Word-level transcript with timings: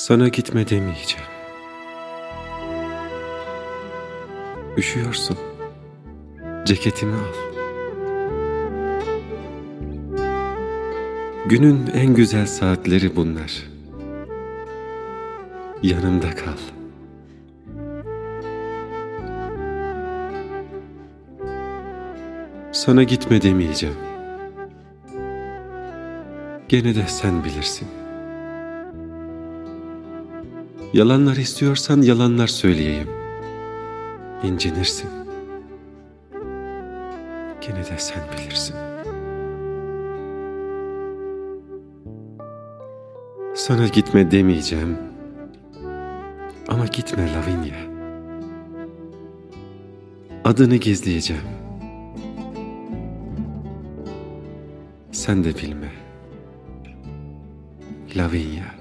Sana 0.00 0.28
gitme 0.28 0.68
demeyeceğim. 0.68 1.26
Üşüyorsun. 4.76 5.36
Ceketimi 6.64 7.14
al. 7.14 7.34
Günün 11.46 11.86
en 11.86 12.14
güzel 12.14 12.46
saatleri 12.46 13.16
bunlar. 13.16 13.62
Yanımda 15.82 16.30
kal. 16.30 16.58
Sana 22.72 23.02
gitme 23.02 23.42
demeyeceğim. 23.42 23.96
Gene 26.68 26.94
de 26.94 27.06
sen 27.06 27.44
bilirsin. 27.44 27.99
Yalanlar 30.92 31.36
istiyorsan 31.36 32.02
yalanlar 32.02 32.46
söyleyeyim. 32.46 33.08
İncinirsin. 34.42 35.10
Gene 37.60 37.78
de 37.78 37.98
sen 37.98 38.22
bilirsin. 38.32 38.76
Sana 43.54 43.86
gitme 43.86 44.30
demeyeceğim. 44.30 44.98
Ama 46.68 46.86
gitme 46.86 47.28
Lavinia. 47.34 47.90
Adını 50.44 50.76
gizleyeceğim. 50.76 51.42
Sen 55.12 55.44
de 55.44 55.56
bilme. 55.56 55.92
Lavinia. 58.16 58.79